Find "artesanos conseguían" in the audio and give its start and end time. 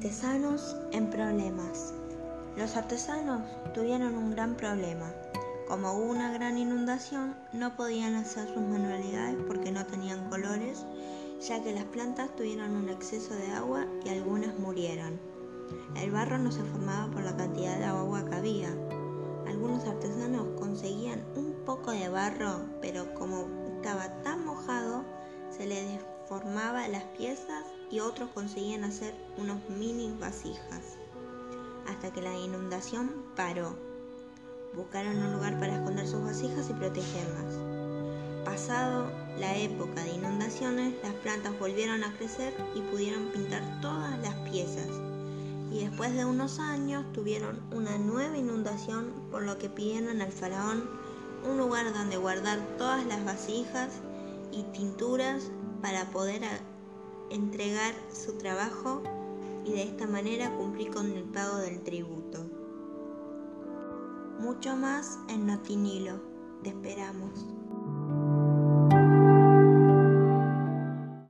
19.84-21.22